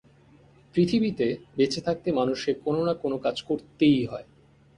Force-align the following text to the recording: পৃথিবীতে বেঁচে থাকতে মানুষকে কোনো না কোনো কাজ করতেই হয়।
পৃথিবীতে 0.75 1.27
বেঁচে 1.57 1.81
থাকতে 1.81 2.09
মানুষকে 2.11 2.51
কোনো 2.65 2.81
না 2.85 2.93
কোনো 2.93 3.17
কাজ 3.17 3.37
করতেই 3.41 3.99
হয়। 4.05 4.27